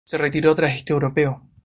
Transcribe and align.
Se 0.03 0.17
retiró 0.17 0.55
tras 0.55 0.73
este 0.75 0.93
Europeo. 0.93 1.43